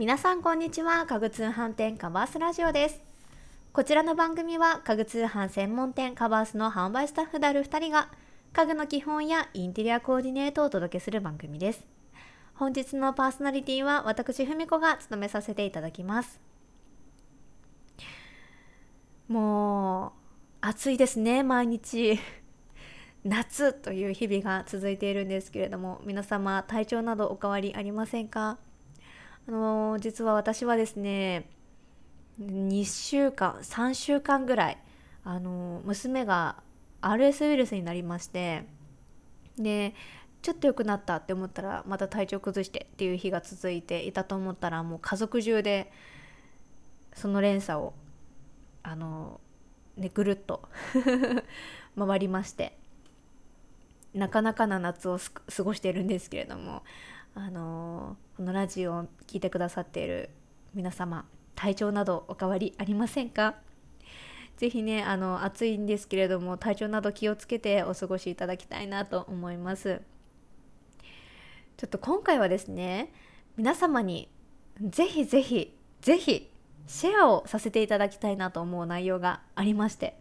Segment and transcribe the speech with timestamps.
[0.00, 1.04] 皆さんこんにちは。
[1.04, 3.02] 家具通販店カバースラジオです。
[3.74, 8.08] こちらの番組は家具通販専門店カバースの販売スタッフである2人が
[8.54, 11.86] 家具の基本やインテリアコーディネートをお届けする番組です。
[12.54, 16.40] 本日のパーソナリティは私ふみこが務めさせていただきます。
[19.28, 20.12] もう
[20.62, 22.18] 暑いですね毎日。
[23.22, 28.56] 夏という日々が続いているんですけれども皆様体調などお変わりありませんか？
[29.48, 31.48] あのー、実は私はですね
[32.40, 34.78] 2週間3週間ぐらい
[35.24, 36.62] あのー、娘が
[37.02, 38.64] RS ウイルスになりまして
[39.58, 39.94] で
[40.42, 45.92] ちょっと良くなったって思ったらまた体調崩してっていう日が続いていたと思ったらもう家族中で
[47.14, 47.92] その連鎖を
[48.82, 49.40] あの
[49.96, 50.68] ねぐるっと
[51.98, 52.78] 回りまして
[54.14, 55.18] なかなかな夏を
[55.54, 56.82] 過ごしているんですけれども
[57.34, 60.30] あのこのラジオを聴いてくださっている
[60.74, 63.56] 皆様体調などお変わりありませんか？
[64.56, 70.02] ぜひねあの暑いんですけれども体調など気をつけてお過ごしいただきたいなと思います。
[71.76, 73.10] ちょっと今回はですね
[73.56, 74.28] 皆様に
[74.80, 76.50] ぜひぜひぜひ
[76.86, 80.18] シェアをさせていただきたいなと思う内容がありまして。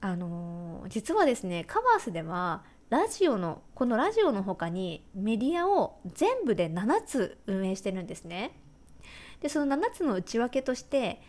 [0.00, 8.52] あのー、実はですねカバースではラジオのこのラジオの他にメディアを全部で7つ運営してるんですね。
[9.40, 11.20] でその7つの内訳として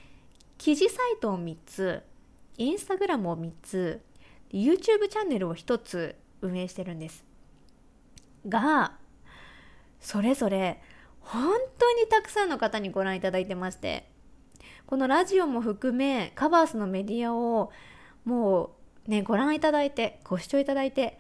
[0.58, 2.04] 記事サイトを3つ
[2.58, 4.02] インスタグラムを3つ
[4.52, 7.26] YouTube チャンネルを1つ運営してるんです。
[8.48, 8.94] が
[10.00, 10.82] それぞれ
[11.20, 14.10] 本当にたくさんの方にご覧いただいてまして
[14.86, 17.72] このラジオも含めカバースのメディアを
[18.24, 18.72] も
[19.08, 21.20] うねご覧いただいてご視聴いただいて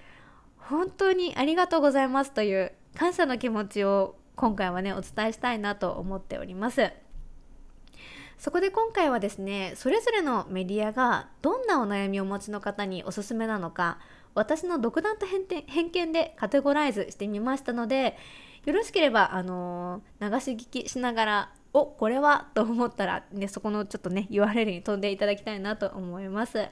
[0.70, 6.92] 本当にありがとうございますという感謝の気持ちを今回はねお伝えしたいなと思っております。
[8.38, 13.98] そこで今回はですねそれぞれのメディアがどんなお悩みをお持ちの方におすすめなのか
[14.34, 18.18] 私の独断と偏見でカテゴライズしてみましたので
[18.64, 26.70] よろしければあのー、流し聞きしながらおこれはと思ったら、ね、そこのちょっとね URL に飛んでいただきたいなと思います。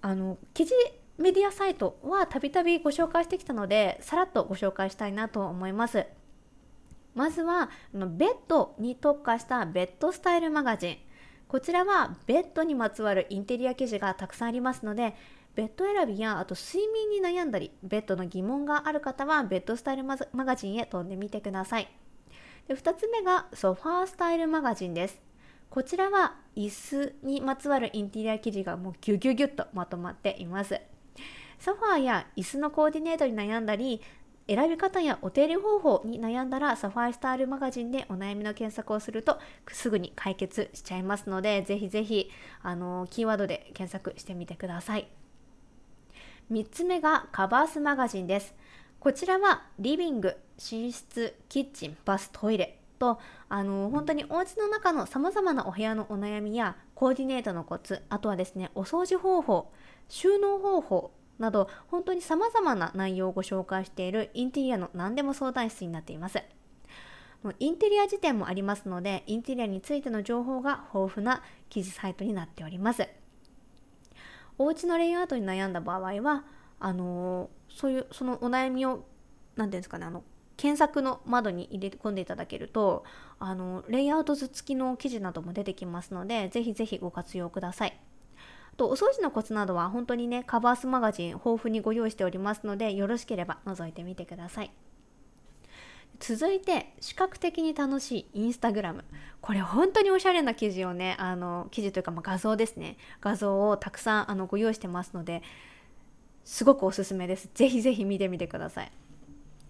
[0.00, 0.72] あの記事
[1.16, 6.06] メディアサイトはたびたびご紹介してきたのでさらっとご紹介したいなと思います。
[7.14, 10.96] まずはベッドに特化したベッドスタイルマガジン。
[11.46, 15.14] こちらはベッドにまつわるインテリア記事がたくさんありますので
[15.54, 21.88] ベッド選びやあと睡眠に悩んだりベッドの疑問がある方はベッドスタイルマガジンへ飛んでみてください。
[22.66, 25.20] で2つ目がソファースタイルマガジンです。
[25.70, 30.80] こちらは椅子にまつわるインテリア記事がもうギュギュギュッとまとまっています。
[31.58, 34.00] ソファーや椅子のコーディネートに悩んだり、
[34.46, 39.38] 選び方やお手入れ方法に悩んだらサファイスタイルマガジンでお悩みの検索をすると
[39.68, 42.30] すぐに解決しちゃいますのでぜひぜひ
[42.62, 45.08] あのキーワードで検索してみてください。
[46.52, 48.54] 3つ目がカバースマガジンです。
[49.00, 59.72] こちらはリビング寝室キッチンバストイレとあの本当にお家の中のさまざまなお部屋のお悩みやコーディネートのコツあとはですねお掃除方法
[60.08, 66.42] 収納方法など本当にさまざまな内容をご紹介しているインテリアの何でも相談室になっています
[67.58, 73.06] インテリア辞典もありますのでインテリアについての情報が豊富な記事サイトになっております
[74.56, 76.44] お家のレイアウトに悩んだ場合は
[76.80, 79.04] あのそういうそのお悩みを
[79.56, 80.22] 何ていうんですかねあの
[80.56, 83.04] 検索の窓に入れ込んでいただけると
[83.38, 88.00] あのレイアウト図付きの記事なども出てきますのでぜひぜひご活用ください。
[88.74, 94.70] とお掃除のコツなどは本当にねカバースマガジン豊富にご用意しておりますのでよろしければ覗いてみてください。
[96.20, 99.04] 続いて視覚的に楽しいインスタグラム。
[99.40, 102.96] これ本当におしゃれな記事をねあの記事というかま画像ですね。
[103.20, 105.42] 画像をたくさんあのご用意してますので
[106.44, 107.50] すごくおすすめです。
[107.54, 108.92] ぜひぜひ見てみてください。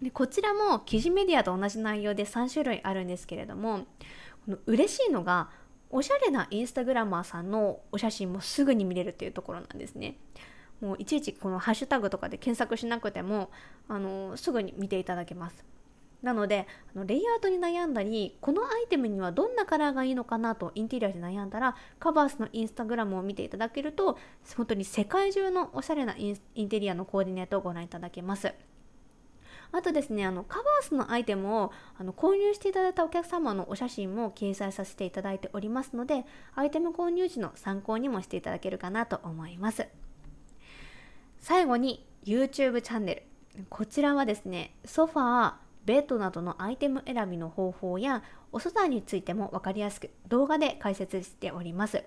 [0.02, 3.86] でこちらも記事メディアと同じ内容で3種類あるんですけれども
[4.44, 5.48] この嬉しいのが
[5.94, 10.16] おしゃれなインスタグラマーさんのお写真もすぐに見れるっていうところなんですね。
[10.80, 13.48] もういちいちこのハッシュタグとかで検索しなくても
[13.86, 15.64] あのすぐに見ていただけます。
[16.20, 24.18] なのであのレイアウトに悩んだりこのアイテムにはどんなカラーがいいのかなとインテリアで悩んだらカバースのインスタグラムを見ていただけると
[24.56, 28.52] 本当に世界中のおしゃれなインテリアのコーディネートをご覧いただけます。
[29.76, 36.24] あとですねあのカバースのアイテムをあの購入していただいたお客様のお写真も掲載させていただいておりますので
[36.54, 39.88] アイテム購入時の参考にもしていただけるかなと思います。
[41.40, 43.22] 最後に YouTube チャンネル。
[43.68, 45.54] こちらはですねソファー
[45.84, 48.22] ベッドなどのアイテム選びの方法や
[48.52, 52.04] お素材についても分かりやすく動画で解説しております。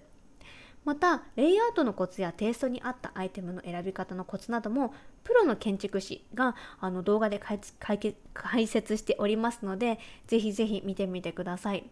[0.85, 4.93] またレイアウトのコツやテイストに合ったアイテムの選び方のコツなども
[5.23, 11.89] プロの建築士があの動画で解説しておりますのでぜひぜひ見てみてください。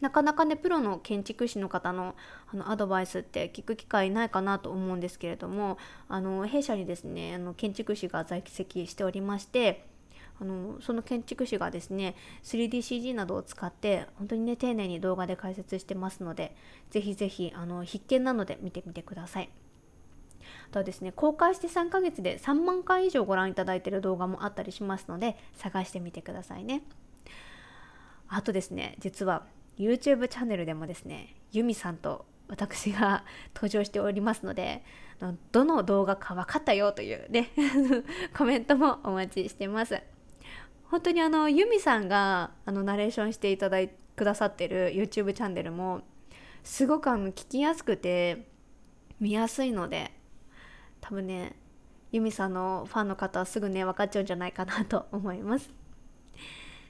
[0.00, 2.14] なかなかねプロの建築士の方の
[2.52, 5.76] あのアドバイスって聞く機会ないかなと思うんですけれども
[6.08, 9.84] あの弊社にですねあの建築士が在籍しておりまして
[10.40, 12.14] あのその建築士がですね
[12.44, 16.54] 3DCG などを使って本当にね丁寧に動画で解説してますので
[16.90, 19.50] ぜひぜひあの必見なので見てみてください。
[20.70, 26.82] あとはですね公開して3ヶ月で3万回以上ご覧いただいている動画もあったりしますので探してみてくださいね。
[28.28, 29.46] あとですね実は
[29.78, 33.24] YouTube チャンネルでもですねユミさんと私が
[33.54, 34.84] 登場しておりますので
[35.52, 37.50] どの動画か分かったよというね
[38.36, 40.00] コメントもお待ちしてます。
[40.90, 46.02] 本当にあのユミさんがあのナレーションしていただいくださってる YouTube チャンネルも
[46.64, 48.48] すごくあの聞きやすくて
[49.20, 50.12] 見やすいので
[51.00, 51.56] 多分ね
[52.10, 55.70] ユミさんのファンの方はすぐね分かっちゃうんじゃないかなと思います。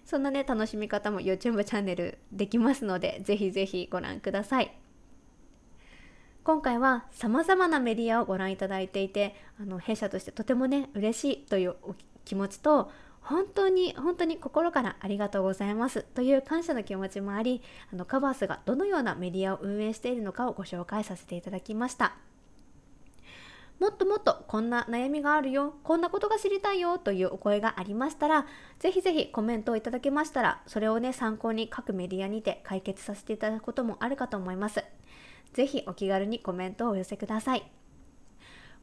[0.05, 4.73] そんなね楽しみ方も YouTube チャンネルできますのでぜひぜひご覧ください。
[6.45, 11.77] 今回は様々なメディアをご覧いただいていてあの弊社としてとてもね嬉しいという
[12.25, 12.91] 気持ちと
[13.29, 16.03] 本当に本当に心からありがとうございます。
[16.15, 17.61] という感謝の気持ちもあり
[17.93, 22.15] あのカバースがどのようなメディアを運営しているのかをご紹介させていただきました。
[23.79, 25.75] もっともっとこんな悩みがあるよ。
[25.83, 26.97] こんなことが知りたいよ。
[26.99, 28.47] というお声がありましたら
[28.79, 34.83] ぜひぜひコメントをいただけましたらそれをね参考に各メディアにて解決させていただくこともあるかと思います。
[35.53, 37.78] ぜひお気軽にコメントをお寄せください。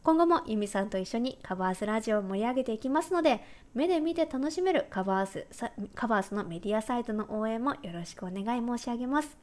[0.05, 3.43] 今後もゆみさんと一緒にカバースラジオを盛り上げていきますので、
[3.73, 5.47] 目で見て楽しめるカバース
[5.95, 9.35] カバースのメディアサイトの応援もよろしくお願い申し上げます。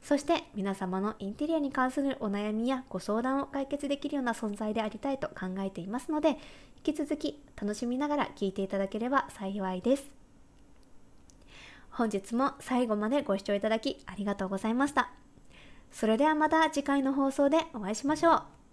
[0.00, 6.38] そして皆様のインテリアに関するお悩みやご相談を解決できるような存在でありたいと考えていますので、
[6.86, 10.08] 引き続き楽しみながら聞いていただければ幸いです。
[11.90, 15.10] 本日も最後までご視聴いただきありがとうございました。
[15.90, 18.63] それではまた次回の放送でお会いしましょう。